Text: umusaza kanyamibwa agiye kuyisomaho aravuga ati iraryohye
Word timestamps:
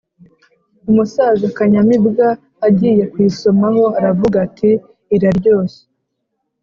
umusaza 0.89 1.45
kanyamibwa 1.57 2.27
agiye 2.67 3.03
kuyisomaho 3.11 3.83
aravuga 3.99 4.35
ati 4.47 4.69
iraryohye 5.15 5.79